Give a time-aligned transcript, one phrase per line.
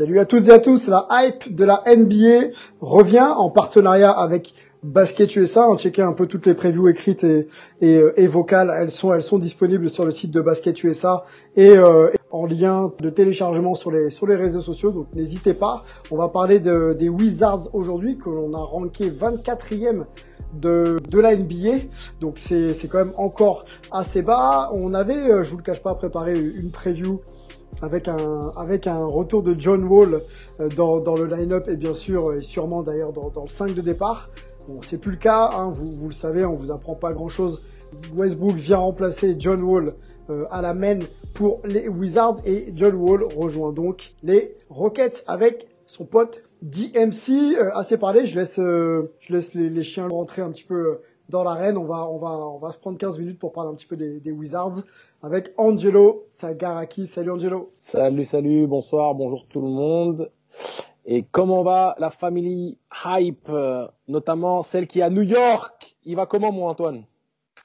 [0.00, 4.54] Salut à toutes et à tous, la hype de la NBA revient en partenariat avec
[4.82, 5.68] Basket USA.
[5.68, 7.48] On checker un peu toutes les previews écrites et,
[7.82, 8.72] et, euh, et vocales.
[8.74, 12.90] Elles sont, elles sont disponibles sur le site de Basket USA et euh, en lien
[12.98, 14.90] de téléchargement sur les, sur les réseaux sociaux.
[14.90, 15.82] Donc n'hésitez pas.
[16.10, 20.04] On va parler de, des Wizards aujourd'hui que l'on a ranké 24e
[20.54, 21.88] de, de la NBA.
[22.22, 24.70] Donc c'est, c'est quand même encore assez bas.
[24.72, 27.20] On avait, euh, je vous le cache pas, préparé une preview
[27.82, 30.22] avec un avec un retour de John Wall
[30.60, 33.74] euh, dans, dans le line-up et bien sûr et sûrement d'ailleurs dans, dans le 5
[33.74, 34.30] de départ.
[34.68, 37.64] Bon, c'est plus le cas, hein, vous, vous le savez, on vous apprend pas grand-chose.
[38.14, 39.94] Westbrook vient remplacer John Wall
[40.30, 40.98] euh, à la main
[41.34, 47.56] pour les Wizards et John Wall rejoint donc les Rockets avec son pote DMC.
[47.58, 51.00] Euh, assez parlé, je laisse euh, je laisse les, les chiens rentrer un petit peu
[51.30, 51.78] dans l'arène.
[51.78, 53.96] On va on va on va se prendre 15 minutes pour parler un petit peu
[53.96, 54.82] des, des Wizards
[55.22, 57.06] avec Angelo Sagaraki.
[57.06, 57.72] Salut Angelo.
[57.78, 60.30] Salut, salut, bonsoir, bonjour tout le monde.
[61.06, 65.96] Et comment va la famille Hype, euh, notamment celle qui est à New York?
[66.04, 67.04] Il va comment, mon Antoine?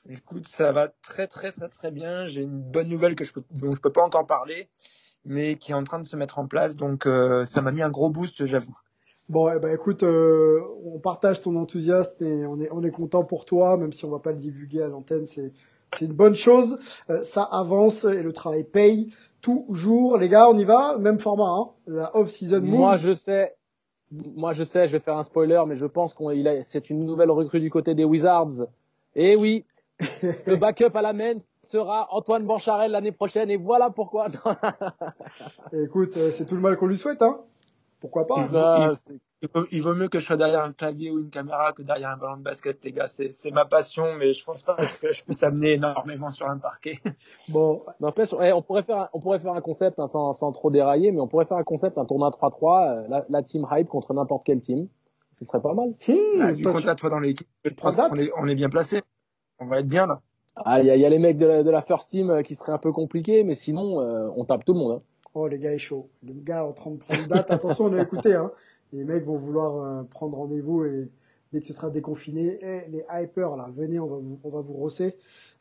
[0.09, 2.25] Écoute, ça va très très très très bien.
[2.25, 4.69] J'ai une bonne nouvelle que je peux, dont je peux pas encore parler,
[5.25, 6.75] mais qui est en train de se mettre en place.
[6.75, 8.77] Donc euh, ça m'a mis un gros boost, j'avoue.
[9.27, 13.23] Bon, eh ben écoute, euh, on partage ton enthousiasme et on est on est content
[13.23, 15.51] pour toi, même si on va pas le divulguer à l'antenne, c'est
[15.97, 16.77] c'est une bonne chose.
[17.09, 20.17] Euh, ça avance et le travail paye toujours.
[20.17, 22.61] Les gars, on y va, même format, hein, la off-season.
[22.61, 23.55] Moi, je sais,
[24.35, 26.89] moi, je sais, je vais faire un spoiler, mais je pense qu'on il a, c'est
[26.89, 28.67] une nouvelle recrue du côté des Wizards.
[29.15, 29.65] Et oui,
[30.47, 34.27] le backup à la main sera Antoine Bancharel l'année prochaine, et voilà pourquoi.
[35.73, 37.39] Écoute, euh, c'est tout le mal qu'on lui souhaite, hein.
[38.05, 38.35] Pourquoi pas
[39.41, 41.81] Il vaut, il vaut mieux que je sois derrière un clavier ou une caméra que
[41.81, 43.07] derrière un ballon de basket, les gars.
[43.07, 46.99] C'est ma passion, mais je pense pas que je puisse amener énormément sur un parquet.
[47.49, 50.51] Bon, N'empêche, eh, on pourrait faire, un, on pourrait faire un concept hein, sans, sans
[50.51, 53.65] trop dérailler, mais on pourrait faire un concept, un tournoi 3-3, euh, la, la team
[53.71, 54.87] hype contre n'importe quelle team.
[55.33, 55.89] Ce serait pas mal.
[56.07, 57.47] hmm, Bah, tu- t'a toi dans l'équipe,
[58.19, 59.01] est, on est bien placé.
[59.59, 60.21] On va être bien là.
[60.55, 62.29] Ah, il y a, il y a les mecs de la, de la first team
[62.29, 64.91] euh, qui seraient un peu compliqués, mais sinon, euh, on tape tout le monde.
[64.93, 65.01] Hein.
[65.35, 66.09] Oh, les gars, est chaud.
[66.23, 67.51] Le gars en train de prendre date.
[67.51, 68.51] Attention, on a écouté, hein.
[68.93, 71.09] Les mecs vont vouloir euh, prendre rendez-vous et
[71.51, 74.61] dès que ce sera déconfiné, eh, les hypers, là, venez, on va vous, on va
[74.61, 75.17] vous rosser.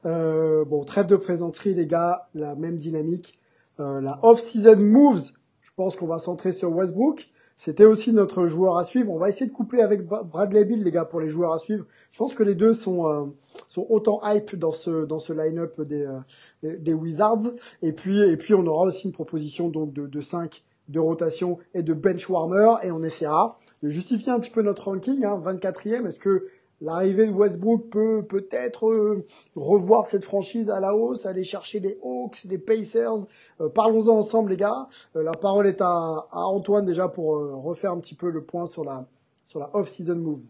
[0.07, 3.41] Euh, bon, trêve de plaisanterie, les gars, la même dynamique.
[3.81, 5.33] Euh, la off-season moves,
[5.77, 7.29] pense qu'on va centrer sur Westbrook.
[7.57, 9.13] C'était aussi notre joueur à suivre.
[9.13, 11.59] On va essayer de coupler avec Bra- Bradley Bill, les gars, pour les joueurs à
[11.59, 11.87] suivre.
[12.13, 13.25] Je pense que les deux sont, euh,
[13.69, 16.19] sont autant hype dans ce, dans ce line-up des, euh,
[16.63, 17.53] des, des Wizards.
[17.83, 21.59] Et puis, et puis, on aura aussi une proposition donc de, de 5 de rotation
[21.75, 22.75] et de bench warmer.
[22.83, 25.25] Et on essaiera de justifier un petit peu notre ranking.
[25.25, 26.47] Hein, 24e, est-ce que
[26.81, 31.99] l'arrivée de Westbrook peut peut-être euh, revoir cette franchise à la hausse, aller chercher les
[32.03, 33.27] Hawks, les Pacers
[33.61, 34.89] Euh, Parlons-en ensemble, les gars.
[35.17, 38.67] Euh, la parole est à, à Antoine déjà pour refaire un petit peu le point
[38.67, 39.07] sur la,
[39.45, 40.43] sur la off-season move.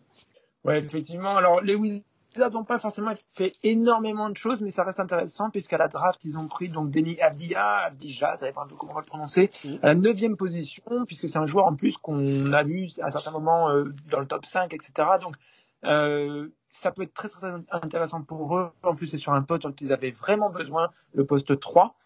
[0.65, 1.37] Ouais, effectivement.
[1.37, 2.03] Alors, les Wizards
[2.53, 6.37] n'ont pas forcément fait énormément de choses, mais ça reste intéressant puisqu'à la draft, ils
[6.39, 9.51] ont pris donc Denis Avdia, Avdija, ça dépend un peu comment on va le prononcer,
[9.83, 13.31] à la neuvième position, puisque c'est un joueur en plus qu'on a vu à certains
[13.31, 13.69] moments
[14.11, 14.93] dans le top 5, etc.
[15.21, 15.37] Donc,
[15.85, 18.71] euh, ça peut être très, très intéressant pour eux.
[18.83, 21.97] En plus, c'est sur un poste dont ils avaient vraiment besoin, le poste 3.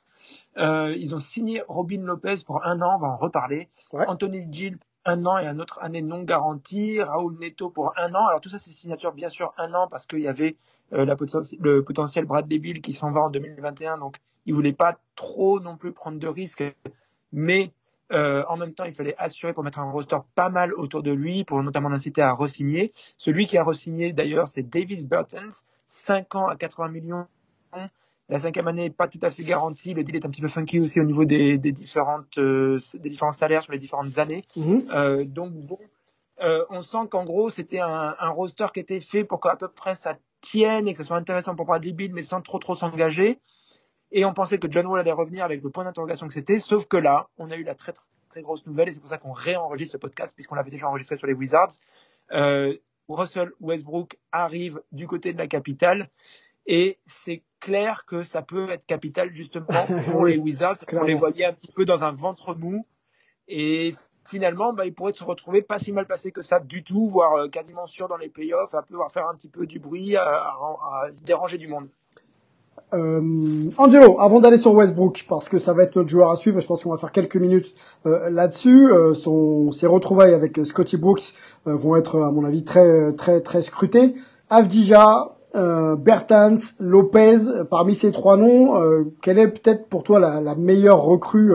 [0.56, 3.68] Euh, ils ont signé Robin Lopez pour un an, on va en reparler.
[3.92, 4.04] Ouais.
[4.08, 7.00] Anthony Gill un an et un autre année non garantie.
[7.00, 8.26] Raoul Neto pour un an.
[8.26, 10.56] Alors tout ça, c'est signature bien sûr un an parce qu'il y avait
[10.92, 13.98] euh, la poten- le potentiel Bradley Bill qui s'en va en 2021.
[13.98, 16.64] Donc il voulait pas trop non plus prendre de risques,
[17.32, 17.72] mais
[18.12, 21.12] euh, en même temps, il fallait assurer pour mettre un roster pas mal autour de
[21.12, 22.92] lui, pour notamment l'inciter à re-signer.
[23.16, 25.50] Celui qui a re-signé d'ailleurs, c'est Davis Burton,
[25.88, 27.26] 5 ans à 80 millions.
[28.30, 29.94] La cinquième année n'est pas tout à fait garantie.
[29.94, 33.08] Le deal est un petit peu funky aussi au niveau des, des différentes, euh, des
[33.08, 34.44] différents salaires sur les différentes années.
[34.54, 34.84] Mhm.
[34.92, 35.78] Euh, donc bon,
[36.42, 39.68] euh, on sent qu'en gros c'était un, un roster qui était fait pour qu'à peu
[39.68, 42.74] près ça tienne et que ça soit intéressant pour Bradley Bill, mais sans trop trop
[42.74, 43.38] s'engager.
[44.10, 46.86] Et on pensait que John Wall allait revenir avec le point d'interrogation que c'était, sauf
[46.86, 47.92] que là, on a eu la très
[48.30, 51.16] très grosse nouvelle, et c'est pour ça qu'on réenregistre ce podcast, puisqu'on l'avait déjà enregistré
[51.16, 51.72] sur les Wizards.
[52.32, 52.76] Euh,
[53.08, 56.08] Russell Westbrook arrive du côté de la capitale,
[56.66, 59.66] et c'est clair que ça peut être capital justement
[60.12, 60.76] pour les Wizards.
[60.92, 62.86] On les voyait un petit peu dans un ventre mou.
[63.48, 63.92] Et
[64.26, 67.34] finalement, bah, ils pourraient se retrouver pas si mal passés que ça du tout, voire
[67.34, 70.24] euh, quasiment sûr dans les playoffs, à pouvoir faire un petit peu du bruit, à,
[70.24, 71.88] à, déranger du monde.
[72.94, 76.60] Euh, Angelo, avant d'aller sur Westbrook, parce que ça va être notre joueur à suivre,
[76.60, 77.74] je pense qu'on va faire quelques minutes
[78.06, 78.90] euh, là-dessus.
[78.90, 81.34] Euh, son, ses retrouvailles avec Scotty Brooks
[81.66, 84.14] euh, vont être, à mon avis, très très très scrutées.
[84.48, 87.38] Avdija, euh, Bertans, Lopez,
[87.70, 91.52] parmi ces trois noms, euh, quelle est peut-être pour toi la, la meilleure recrue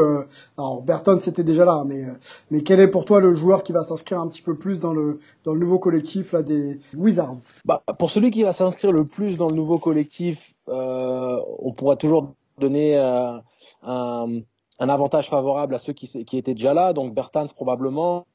[0.57, 2.05] Alors Bertans c'était déjà là, mais
[2.51, 4.93] mais quel est pour toi le joueur qui va s'inscrire un petit peu plus dans
[4.93, 7.53] le dans le nouveau collectif là des Wizards?
[7.65, 12.33] Bah, pour celui qui va s'inscrire le plus dans le nouveau collectif, on pourra toujours
[12.57, 13.41] donner un,
[13.83, 16.93] un avantage favorable à ceux qui, étaient déjà là.
[16.93, 18.25] Donc Bertans probablement,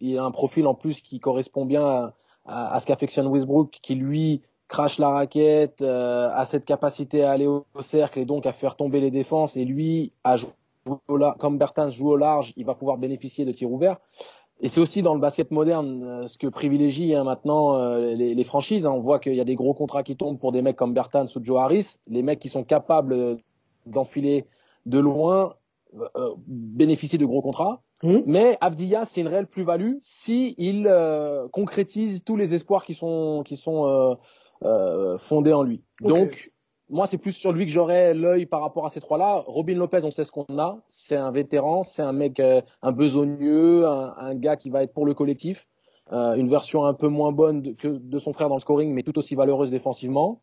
[0.00, 2.14] il a un profil en plus qui correspond bien à,
[2.44, 7.32] à, à ce qu'affectionne Westbrook, qui lui crache la raquette, euh, a cette capacité à
[7.32, 9.56] aller au, cercle et donc à faire tomber les défenses.
[9.56, 10.12] Et lui,
[11.38, 13.96] comme Bertin joue au large, il va pouvoir bénéficier de tirs ouverts.
[14.60, 18.34] Et c'est aussi dans le basket moderne euh, ce que privilégie hein, maintenant euh, les,
[18.34, 18.86] les, franchises.
[18.86, 18.92] Hein.
[18.92, 21.26] On voit qu'il y a des gros contrats qui tombent pour des mecs comme Bertans
[21.36, 21.96] ou Joe Harris.
[22.08, 23.38] Les mecs qui sont capables
[23.86, 24.46] d'enfiler
[24.86, 25.54] de loin
[26.16, 27.82] euh, bénéficient de gros contrats.
[28.02, 28.18] Mmh.
[28.26, 30.88] Mais Avdia, c'est une réelle plus-value si il
[31.52, 34.16] concrétise tous les espoirs qui sont qui sont
[34.64, 35.84] euh, fondé en lui.
[36.00, 36.50] Donc,
[36.90, 39.44] moi, c'est plus sur lui que j'aurais l'œil par rapport à ces trois-là.
[39.46, 40.78] Robin Lopez, on sait ce qu'on a.
[40.88, 45.04] C'est un vétéran, c'est un mec, euh, un besogneux, un, gars qui va être pour
[45.04, 45.66] le collectif.
[46.12, 49.02] Euh, une version un peu moins bonne que de son frère dans le scoring, mais
[49.02, 50.40] tout aussi valeureuse défensivement.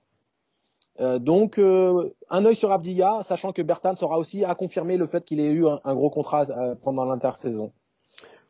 [0.99, 5.07] Euh, donc, euh, un œil sur Abdilla, sachant que Bertan sera aussi à confirmer le
[5.07, 6.45] fait qu'il ait eu un, un gros contrat
[6.83, 7.73] pendant l'intersaison.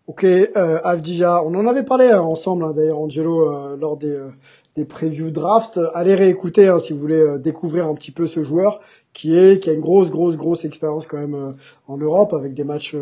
[0.07, 4.11] Ok, euh, Avdija, on en avait parlé hein, ensemble hein, d'ailleurs, Angelo, euh, lors des,
[4.11, 4.29] euh,
[4.75, 5.79] des preview draft.
[5.95, 8.81] Allez réécouter hein, si vous voulez euh, découvrir un petit peu ce joueur
[9.13, 11.55] qui est qui a une grosse grosse grosse expérience quand même
[11.87, 12.97] en Europe avec des matchs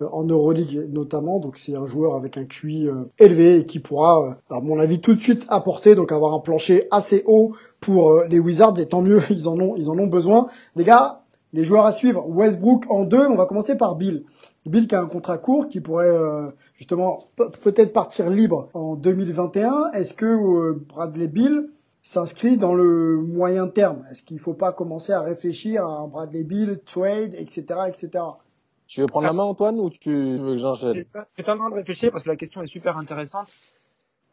[0.00, 1.40] en Euroleague notamment.
[1.40, 2.88] Donc c'est un joueur avec un QI
[3.18, 6.86] élevé et qui pourra, à mon avis, tout de suite apporter donc avoir un plancher
[6.92, 8.78] assez haut pour les Wizards.
[8.78, 10.46] Et tant mieux, ils en ont ils en ont besoin.
[10.76, 13.26] Les gars, les joueurs à suivre, Westbrook en deux.
[13.26, 14.24] On va commencer par Bill.
[14.70, 19.92] Bill qui a un contrat court qui pourrait euh, justement peut-être partir libre en 2021.
[19.92, 21.70] Est-ce que euh, Bradley Bill
[22.02, 24.04] s'inscrit dans le moyen terme?
[24.10, 28.24] Est-ce qu'il ne faut pas commencer à réfléchir à un Bradley Bill, trade, etc., etc.
[28.86, 31.04] Tu veux prendre la main, Antoine, ou tu veux que j'enchaîne?
[31.36, 33.52] Je suis en train de réfléchir parce que la question est super intéressante.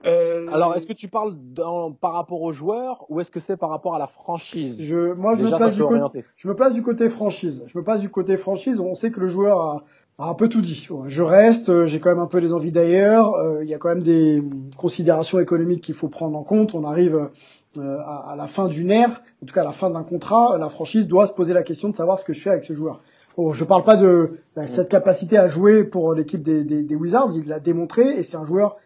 [0.06, 0.48] Euh...
[0.52, 3.70] Alors, est-ce que tu parles dans, par rapport aux joueurs ou est-ce que c'est par
[3.70, 6.82] rapport à la franchise je, Moi, je me, place du côté, je me place du
[6.82, 7.64] côté franchise.
[7.68, 8.80] Je me place du côté franchise.
[8.80, 9.84] On sait que le joueur a,
[10.20, 10.88] un peu tout dit.
[11.08, 13.34] Je reste, euh, j'ai quand même un peu les envies d'ailleurs.
[13.36, 14.44] Euh, il y a quand même des
[14.78, 16.76] considérations économiques qu'il faut prendre en compte.
[16.76, 17.30] On arrive
[17.78, 20.58] euh, à, la fin d'une ère, en tout cas à la fin d'un contrat.
[20.60, 22.74] La franchise doit se poser la question de savoir ce que je fais avec ce
[22.74, 23.02] joueur.
[23.36, 27.32] Bon, je parle pas de cette capacité à jouer pour l'équipe des, des, des, Wizards.
[27.36, 28.78] Il l'a démontré et c'est un joueur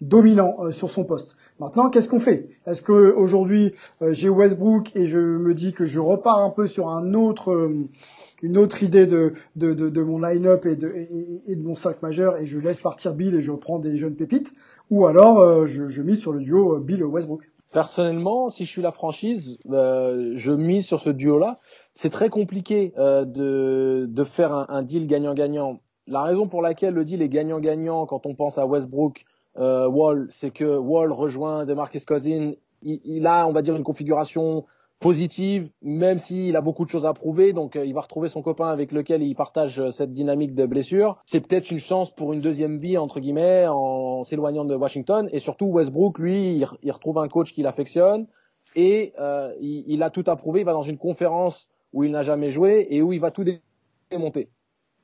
[0.00, 1.36] dominant sur son poste.
[1.58, 2.48] Maintenant, qu'est-ce qu'on fait?
[2.66, 3.72] Est-ce que aujourd'hui
[4.10, 7.70] j'ai Westbrook et je me dis que je repars un peu sur un autre
[8.42, 10.92] une autre idée de, de, de, de mon line-up et de,
[11.46, 14.16] et, de mon 5 majeur et je laisse partir Bill et je prends des jeunes
[14.16, 14.52] pépites?
[14.90, 17.50] Ou alors euh, je, je mise sur le duo euh, Bill Westbrook?
[17.72, 21.58] Personnellement, si je suis la franchise, euh, je mise sur ce duo-là.
[21.94, 25.78] C'est très compliqué euh, de, de faire un deal gagnant-gagnant.
[26.08, 29.24] La raison pour laquelle le deal est gagnant-gagnant quand on pense à Westbrook,
[29.58, 32.52] euh, Wall, c'est que Wall rejoint DeMarcus Cousins.
[32.82, 34.64] Il, il, a, on va dire, une configuration
[35.00, 37.52] positive, même s'il a beaucoup de choses à prouver.
[37.52, 40.66] Donc, euh, il va retrouver son copain avec lequel il partage euh, cette dynamique de
[40.66, 41.18] blessure.
[41.24, 45.28] C'est peut-être une chance pour une deuxième vie entre guillemets en s'éloignant de Washington.
[45.32, 48.26] Et surtout, Westbrook, lui, il, il retrouve un coach qu'il affectionne
[48.76, 50.60] et euh, il, il, a tout à prouver.
[50.60, 53.44] Il va dans une conférence où il n'a jamais joué et où il va tout
[54.10, 54.48] démonter.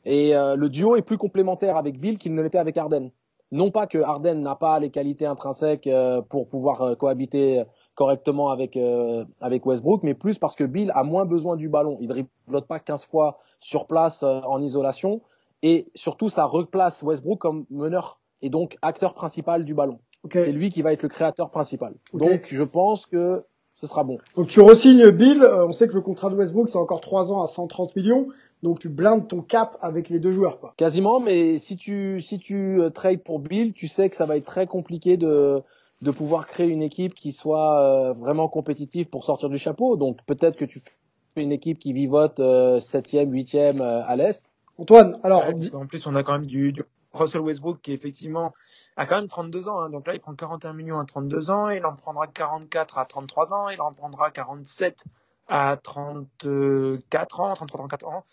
[0.04, 3.10] Et euh, le duo est plus complémentaire avec Bill qu'il ne l'était avec Arden.
[3.52, 5.88] Non pas que Arden n'a pas les qualités intrinsèques
[6.28, 7.64] pour pouvoir cohabiter
[7.96, 11.98] correctement avec euh, avec Westbrook, mais plus parce que Bill a moins besoin du ballon.
[12.00, 15.22] Il dribble pas 15 fois sur place euh, en isolation
[15.62, 19.98] et surtout ça replace Westbrook comme meneur et donc acteur principal du ballon.
[20.30, 21.94] C'est lui qui va être le créateur principal.
[22.12, 23.44] Donc je pense que
[23.76, 24.18] ce sera bon.
[24.36, 27.32] Donc tu resignes Bill, euh, on sait que le contrat de Westbrook c'est encore 3
[27.32, 28.28] ans à 130 millions.
[28.62, 30.74] Donc tu blindes ton cap avec les deux joueurs quoi.
[30.76, 34.46] Quasiment mais si tu si tu trades pour Bill, tu sais que ça va être
[34.46, 35.62] très compliqué de
[36.02, 39.96] de pouvoir créer une équipe qui soit euh, vraiment compétitive pour sortir du chapeau.
[39.96, 44.44] Donc peut-être que tu fais une équipe qui vivote euh, septième, huitième euh, à l'est.
[44.78, 46.82] Antoine, alors en plus on a quand même du, du,
[47.16, 48.54] Russell Westbrook qui effectivement
[48.96, 49.80] a quand même 32 ans.
[49.80, 49.90] Hein.
[49.90, 53.54] donc là il prend 41 millions à 32 ans, il en prendra 44 à 33
[53.54, 55.04] ans, il en prendra 47
[55.48, 58.24] à 34 ans, 33 34 ans.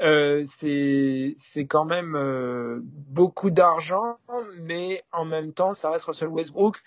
[0.00, 4.18] Euh, c'est quand même euh, beaucoup d'argent,
[4.58, 6.80] mais en même temps, ça reste Russell Westbrook.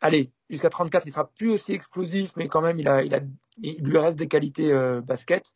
[0.00, 3.20] Allez, jusqu'à 34, il sera plus aussi explosif, mais quand même, il a, il a,
[3.62, 5.54] il lui reste des qualités euh, basket.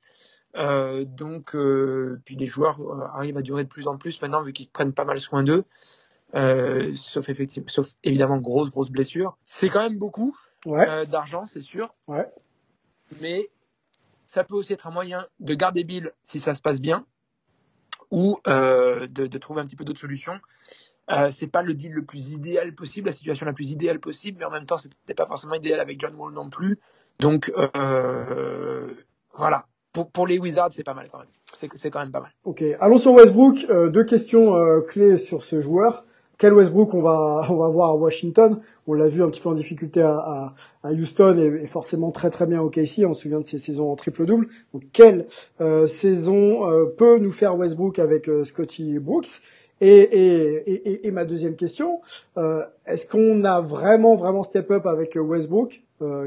[0.57, 2.79] Euh, donc, euh, puis les joueurs
[3.15, 5.65] arrivent à durer de plus en plus maintenant, vu qu'ils prennent pas mal soin d'eux.
[6.95, 9.37] sauf effectivement, sauf évidemment grosse grosse blessure.
[9.43, 11.07] C'est quand même beaucoup ouais.
[11.07, 11.95] d'argent, c'est sûr.
[12.07, 12.27] Ouais.
[13.21, 13.51] Mais
[14.27, 17.07] ça peut aussi être un moyen de garder Bill si ça se passe bien,
[18.11, 20.41] ou euh, de, de, trouver un petit peu d'autres solutions.
[21.11, 24.39] Euh, c'est pas le deal le plus idéal possible, la situation la plus idéale possible,
[24.39, 26.79] mais en même temps, c'était pas forcément idéal avec John Wall non plus.
[27.21, 28.95] Donc euh,
[29.35, 29.67] voilà.
[29.95, 31.29] Pour, pour, les Wizards, c'est pas mal quand même.
[31.75, 32.33] C'est quand même pas mal.
[32.45, 33.65] Ok, allons sur Westbrook.
[33.71, 36.05] Euh, deux questions euh, clés sur ce joueur
[36.39, 38.61] quel Westbrook on va on va voir à Washington?
[38.87, 42.47] On l'a vu un petit peu en difficulté à, à, Houston et, forcément très très
[42.47, 43.05] bien au KC.
[43.07, 44.49] On se souvient de ses saisons en triple double.
[44.73, 45.27] Donc quelle
[45.61, 49.41] euh, saison euh, peut nous faire Westbrook avec euh, Scotty Brooks?
[49.81, 52.01] Et, et, et, ma deuxième question,
[52.87, 55.83] est-ce qu'on a vraiment vraiment step up avec Westbrook,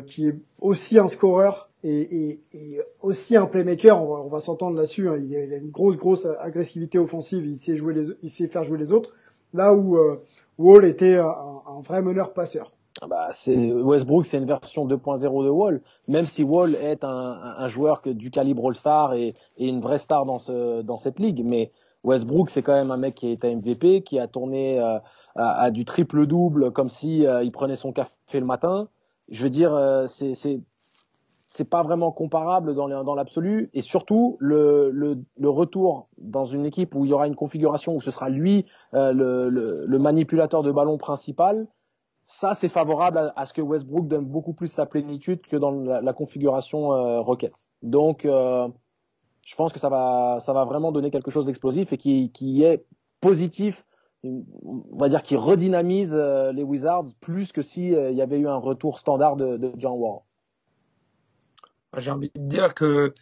[0.05, 5.09] qui est aussi un scoreur et, aussi un playmaker On va, s'entendre là-dessus.
[5.09, 5.17] Hein.
[5.17, 7.45] il, a, une grosse grosse agressivité offensive.
[7.45, 9.13] Il sait jouer il sait faire jouer les autres
[9.53, 10.23] là où euh,
[10.57, 12.71] Wall était un, vrai meneur passeur.
[13.01, 15.81] Ah bah, c'est Westbrook, c'est une version 2.0 de Wall.
[16.07, 20.81] Même si Wall est un, joueur du calibre All-Star et, une vraie star dans, ce,
[20.81, 21.71] dans cette ligue, mais
[22.03, 24.97] Westbrook, c'est quand même un mec qui est un MVP, qui a tourné euh,
[25.35, 28.87] à, à, du triple-double comme si euh, il prenait son café le matin.
[29.29, 29.77] Je veux dire,
[30.07, 30.61] c'est
[31.47, 33.69] c'est pas vraiment comparable dans, l'absolu.
[33.73, 37.95] Et surtout, le, le, le, retour dans une équipe où il y aura une configuration
[37.95, 41.67] où ce sera lui euh, le, le, manipulateur de ballon principal,
[42.25, 46.13] ça c'est favorable à, ce que Westbrook donne beaucoup plus sa plénitude que dans la,
[46.13, 47.71] configuration euh, Rockets.
[47.81, 48.67] Donc, euh,
[49.45, 52.63] je pense que ça va, ça va vraiment donner quelque chose d'explosif et qui, qui
[52.63, 52.85] est
[53.21, 53.85] positif
[54.23, 58.47] on va dire qui redynamise euh, les Wizards plus que si il y avait eu
[58.47, 60.19] un retour standard de, de John Wall.
[61.95, 63.13] J'ai envie de dire que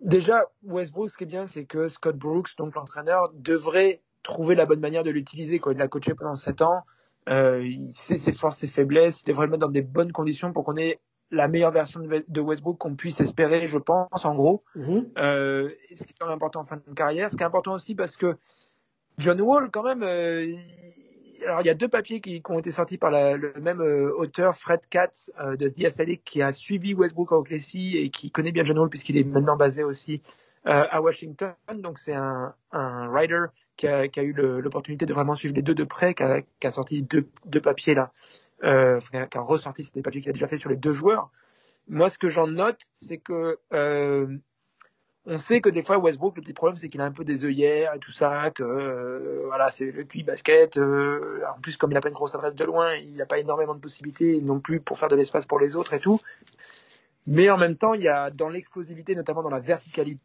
[0.00, 4.66] déjà, Westbrook, ce qui est bien, c'est que Scott Brooks, donc l'entraîneur, devrait trouver la
[4.66, 5.60] bonne manière de l'utiliser.
[5.70, 6.82] Il l'a coaché pendant 7 ans.
[7.28, 9.22] Euh, il sait ses forces, ses faiblesses.
[9.22, 12.40] Il devrait le mettre dans des bonnes conditions pour qu'on ait la meilleure version de
[12.40, 14.64] Westbrook qu'on puisse espérer, je pense, en gros.
[14.76, 15.18] Mm-hmm.
[15.18, 17.30] euh, ce qui est important en fin de carrière.
[17.30, 18.36] Ce qui est important aussi parce que
[19.18, 20.52] John Wall, quand même, euh,
[21.44, 24.54] alors il y a deux papiers qui, ont été sortis par le même euh, auteur,
[24.54, 27.62] Fred Katz euh, de The Athletic, qui a suivi Westbrook à Oklahoma
[27.94, 30.22] et qui connaît bien John Wall puisqu'il est maintenant basé aussi
[30.66, 31.54] euh, à Washington.
[31.76, 33.46] Donc c'est un, un writer
[33.76, 36.42] qui a, qui a eu l'opportunité de vraiment suivre les deux de près, qui a,
[36.42, 38.12] qui a sorti deux, deux papiers là,
[38.64, 41.30] euh, qui a ressorti ces papiers qu'il a déjà fait sur les deux joueurs.
[41.88, 43.58] Moi, ce que j'en note, c'est que
[45.26, 47.44] on sait que des fois Westbrook le petit problème c'est qu'il a un peu des
[47.44, 51.92] œillères et tout ça que euh, voilà c'est le QI basket euh, en plus comme
[51.92, 54.58] il a pas une grosse adresse de loin il n'a pas énormément de possibilités non
[54.58, 56.20] plus pour faire de l'espace pour les autres et tout.
[57.26, 60.20] Mais en même temps il y a dans l'explosivité notamment dans la verticalité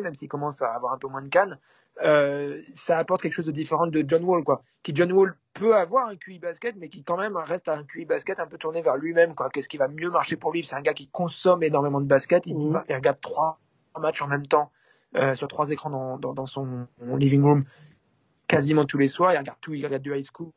[0.00, 1.58] même s'il commence à avoir un peu moins de canne
[2.04, 4.62] euh, ça apporte quelque chose de différent de John Wall quoi.
[4.84, 8.04] Qui John Wall peut avoir un QI basket mais qui quand même reste un QI
[8.04, 9.50] basket un peu tourné vers lui-même quoi.
[9.50, 10.64] Qu'est-ce qui va mieux marcher pour lui?
[10.64, 12.84] C'est un gars qui consomme énormément de basket il, mmh.
[12.88, 13.58] il regarde trois
[14.00, 14.70] match en même temps
[15.16, 17.64] euh, sur trois écrans dans, dans, dans, son living room
[18.48, 19.32] quasiment tous les soirs.
[19.32, 20.50] Il regarde tout, il regarde du high school,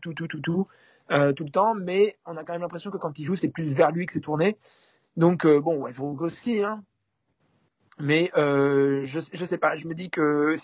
[0.00, 0.66] tout, tout, tout, tout,
[1.10, 1.74] euh, tout le temps.
[1.74, 4.12] Mais on a quand même l'impression que quand il joue, c'est plus vers lui que
[4.12, 4.56] c'est tourné.
[5.16, 6.84] Donc euh, bon, Westbrook aussi, hein.
[7.98, 9.74] Mais euh, je, je sais pas.
[9.76, 10.54] Je me dis que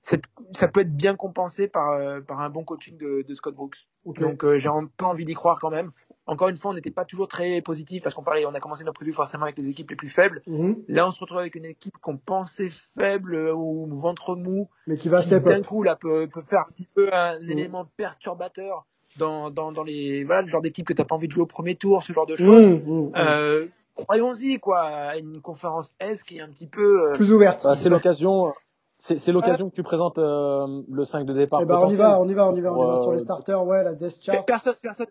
[0.00, 3.88] ça peut être bien compensé par, euh, par un bon coaching de, de Scott Brooks.
[4.04, 5.92] Donc j'ai un peu envie d'y croire quand même
[6.26, 8.82] encore une fois, on n'était pas toujours très positif parce qu'on parlait, on a commencé
[8.84, 10.42] notre prévu forcément avec les équipes les plus faibles.
[10.46, 10.82] Mhm.
[10.88, 14.96] Là, on se retrouve avec une équipe qu'on pensait faible euh, ou ventre mou, mais
[14.96, 17.50] qui va d'un coup là peut, peut, faire un petit peu un mhm.
[17.50, 18.86] élément perturbateur
[19.18, 21.46] dans, dans, dans les voilà le genre d'équipe que t'as pas envie de jouer au
[21.46, 22.68] premier tour, ce genre de choses.
[22.68, 27.62] Mhm, euh, croyons-y quoi, une conférence S qui est un petit peu euh, plus ouverte.
[27.64, 28.52] Bah, c'est l'occasion.
[28.98, 31.60] C'est l'occasion que tu présentes euh, le 5 de départ.
[31.62, 33.12] Eh ben, on y va, on y va, on y va, on y va sur
[33.12, 34.44] les starters, ouais, la death chart.
[34.46, 35.06] Personne, personne,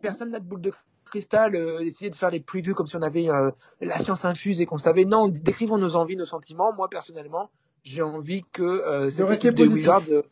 [0.00, 0.72] personne n'a de boule de
[1.04, 4.60] cristal, euh, essayer de faire les previews comme si on avait euh, la science infuse
[4.60, 5.04] et qu'on savait.
[5.04, 6.72] Non, décrivons nos envies, nos sentiments.
[6.72, 7.50] Moi, personnellement,
[7.82, 10.22] j'ai envie que euh, cette équipe des Wizards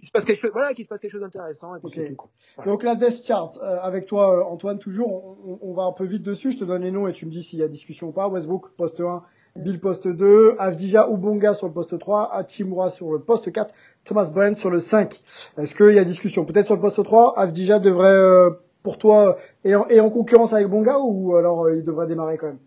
[0.00, 1.72] il se passe quelque chose, voilà, qu'il se passe quelque chose d'intéressant.
[1.82, 2.70] Voilà.
[2.70, 6.22] Donc la Death Chart, euh, avec toi euh, Antoine toujours, on, va un peu vite
[6.22, 8.12] dessus, je te donne les noms et tu me dis s'il y a discussion ou
[8.12, 8.28] pas.
[8.28, 9.22] Westbrook poste 1,
[9.56, 13.74] Bill poste 2, Avdija Ubonga sur le poste 3, Hachimura sur le poste 4,
[14.04, 15.20] Thomas Brent sur le 5.
[15.58, 16.44] Est-ce qu'il y a discussion?
[16.44, 18.50] Peut-être sur le poste 3, Avdija devrait euh,
[18.88, 22.58] pour toi et en, concurrence avec Bonga ou alors euh, il devrait démarrer quand même?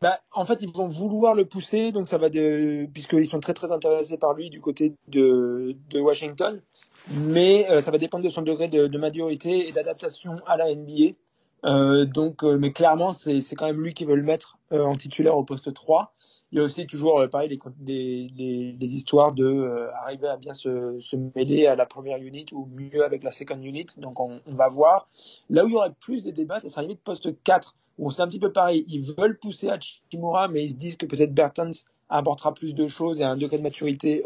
[0.00, 3.52] Bah, en fait, ils vont vouloir le pousser, donc ça va de, puisqu'ils sont très
[3.52, 6.62] très intéressés par lui du côté de, de Washington,
[7.10, 10.72] mais euh, ça va dépendre de son degré de, de maturité et d'adaptation à la
[10.72, 11.16] NBA.
[11.64, 14.96] Euh, donc, euh, mais clairement, c'est quand même lui qui veut le mettre euh, en
[14.96, 16.14] titulaire au poste 3.
[16.52, 17.48] Il y a aussi toujours, euh, pareil,
[17.84, 22.18] les, les, les, histoires de euh, arriver à bien se, se mêler à la première
[22.18, 23.86] unit ou mieux avec la second unit.
[23.98, 25.08] Donc, on, on va voir.
[25.48, 28.22] Là où il y aurait plus de débats, ça sera limite poste 4 où c'est
[28.22, 28.84] un petit peu pareil.
[28.88, 33.20] Ils veulent pousser Hachimura, mais ils se disent que peut-être Bertens apportera plus de choses
[33.20, 34.24] et un degré de maturité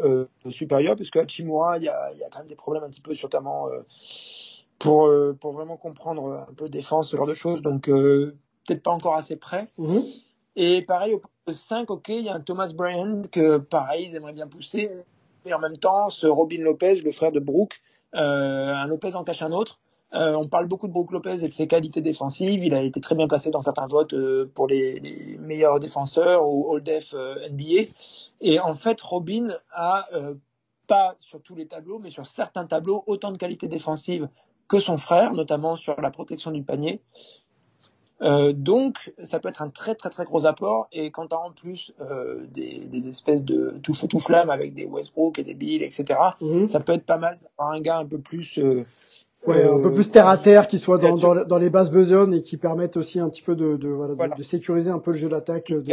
[0.49, 2.89] supérieur, parce que Hachimura, il y a, il y a quand même des problèmes un
[2.89, 3.67] petit peu, notamment
[4.79, 7.61] pour, euh, pour vraiment comprendre un peu défense, ce genre de choses.
[7.61, 9.67] Donc, euh, peut-être pas encore assez près.
[9.77, 10.03] Mhm.
[10.55, 14.15] Et pareil, au poste 5, ok, il y a un Thomas Bryant que, pareil, ils
[14.15, 14.89] aimeraient bien pousser.
[15.45, 17.81] Et en même temps, ce Robin Lopez, le frère de Brooke,
[18.15, 19.79] euh, un Lopez en cache un autre.
[20.13, 22.63] Euh, on parle beaucoup de Brook Lopez et de ses qualités défensives.
[22.63, 26.47] Il a été très bien placé dans certains votes euh, pour les, les meilleurs défenseurs
[26.47, 27.13] ou All-Def
[27.51, 27.89] NBA.
[28.39, 30.07] Et en fait, Robin a
[30.87, 34.29] pas sur tous les tableaux, mais sur certains tableaux, autant de qualités défensives
[34.67, 37.01] que son frère, notamment sur la protection du panier.
[38.21, 40.87] Euh, donc, ça peut être un très très très gros apport.
[40.93, 44.49] Et quand tu as en plus euh, des, des espèces de tout feu tout flamme
[44.49, 46.67] avec des Westbrook et des Bill, etc., Mhm.
[46.69, 48.85] ça peut être pas mal d'avoir un gars un peu plus euh,
[49.45, 51.91] Ouais, un euh, peu plus terre à terre, qui soit dans, dans, dans les bases
[51.91, 54.35] besognes et qui permettent aussi un petit peu de, de, voilà, de- Voilà.
[54.35, 55.83] de sécuriser un peu le jeu d'attaque de, qui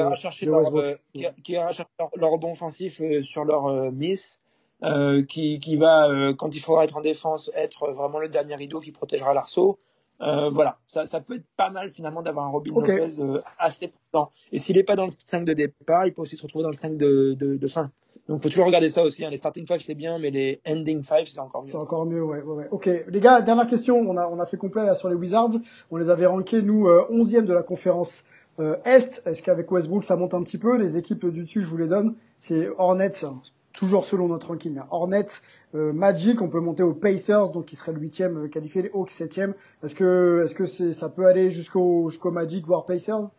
[0.46, 0.84] de leur, Westbrook.
[0.84, 0.94] euh,
[1.42, 4.40] qui, chercher leur, leur rebond offensif euh, sur leur euh, miss,
[4.82, 8.54] euh, qui, qui va, euh, quand il faudra être en défense, être vraiment le dernier
[8.56, 9.78] rideau qui protégera l'arceau.
[10.20, 12.86] Euh, voilà, ça, ça peut être pas mal finalement d'avoir un Robin Ok.
[12.86, 14.30] Lopez euh, assez présent.
[14.52, 16.68] Et s'il n'est pas dans le 5 de départ, il peut aussi se retrouver dans
[16.70, 17.90] le 5 de, de, de fin.
[18.28, 19.24] Donc faut toujours regarder ça aussi.
[19.24, 19.30] hein.
[19.30, 21.70] Les starting 5 c'est bien, mais les ending 5 c'est encore mieux.
[21.72, 22.68] C'est encore mieux, ouais, ouais, ouais.
[22.70, 23.96] Ok, les gars, dernière question.
[23.98, 25.54] On a, on a fait complet là sur les Wizards.
[25.90, 28.22] On les avait rankés nous euh, 11e de la conférence
[28.60, 29.22] euh, Est.
[29.26, 30.76] Est-ce qu'avec Westbrook ça monte un petit peu?
[30.76, 32.14] Les équipes du dessus, je vous les donne.
[32.38, 33.24] C'est Hornets,
[33.72, 34.78] toujours selon notre ranking.
[34.90, 35.26] Hornets,
[35.74, 38.90] euh, Magic, on peut monter aux Pacers, donc qui serait le huitième euh, qualifié, les
[38.90, 39.54] Hawks septième.
[39.82, 43.30] Est-ce que, est-ce que ça peut aller jusqu'au, Magic voire Pacers?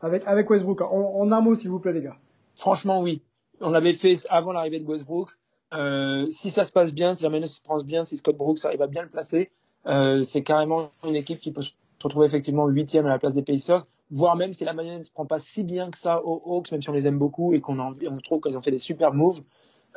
[0.00, 2.18] Avec Westbrook en, un mot, s'il vous plaît, les gars.
[2.54, 3.22] Franchement, oui.
[3.60, 5.30] On l'avait fait avant l'arrivée de Westbrook.
[5.74, 8.64] Euh, si ça se passe bien, si la menace se passe bien, si Scott Brooks
[8.64, 9.50] arrive à bien le placer,
[10.24, 11.70] c'est carrément une équipe qui peut se
[12.02, 15.12] retrouver effectivement huitième à la place des Pacers, voire même si la menace ne se
[15.12, 17.60] prend pas si bien que ça aux Hawks, même si on les aime beaucoup et
[17.60, 19.40] qu'on on trouve qu'ils ont fait des super moves,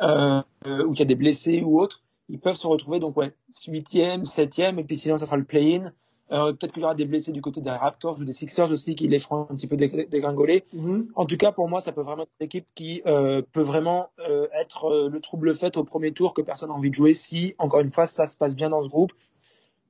[0.02, 0.42] euh,
[0.86, 3.34] ou qu'il y a des blessés ou autres, ils peuvent se retrouver donc ouais,
[3.68, 5.92] huitième, septième, et puis sinon ça sera le play-in.
[6.32, 8.94] Euh, Peut-être qu'il y aura des blessés du côté des Raptors ou des Sixers aussi
[8.96, 10.64] qui les feront un petit peu dég- dégringoler.
[10.74, 11.08] Mhm.
[11.16, 14.10] En tout cas, pour moi, ça peut vraiment être une équipe qui euh, peut vraiment
[14.20, 17.16] euh, être euh, le trouble fait au premier tour que personne n'a envie de jouer
[17.16, 19.12] si, encore une fois, ça se passe bien dans ce groupe.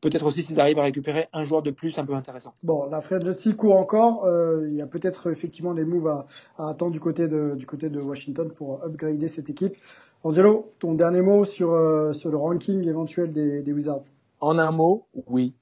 [0.01, 2.53] Peut-être aussi s'ils arrivent à récupérer un joueur de plus un peu intéressant.
[2.63, 4.25] Bon, la free agency court encore.
[4.25, 6.25] Euh, il y a peut-être effectivement des moves à,
[6.57, 9.75] à attendre du côté de du côté de Washington pour upgrader cette équipe.
[10.23, 14.03] Angelo, ton dernier mot sur euh, sur le ranking éventuel des, des Wizards?
[14.39, 15.53] En un mot, oui.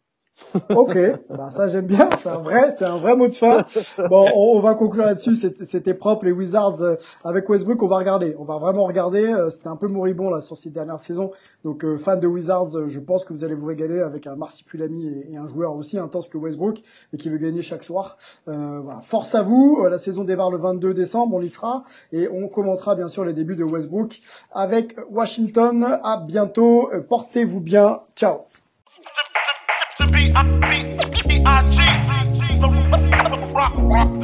[0.76, 0.98] Ok,
[1.30, 3.66] bah ça j'aime bien, c'est un vrai, c'est un vrai mot de fin.
[4.10, 5.36] Bon, on, on va conclure là-dessus.
[5.36, 7.82] C'était propre les Wizards euh, avec Westbrook.
[7.84, 9.26] On va regarder, on va vraiment regarder.
[9.26, 11.32] Euh, C'était un peu moribond là sur ces dernières saisons.
[11.64, 14.36] Donc euh, fan de Wizards, euh, je pense que vous allez vous régaler avec un
[14.36, 16.80] Marsipulami et, et un joueur aussi intense que Westbrook
[17.14, 18.18] et qui veut gagner chaque soir.
[18.46, 19.86] Voilà, force à vous.
[19.90, 23.34] La saison démarre le 22 décembre, on y sera et on commentera bien sûr les
[23.34, 24.20] débuts de Westbrook
[24.54, 26.00] avec Washington.
[26.04, 26.90] À bientôt.
[27.10, 28.02] Portez-vous bien.
[28.16, 28.40] Ciao.
[30.38, 32.12] I, I, I, I,
[33.56, 33.74] I,
[34.04, 34.17] I,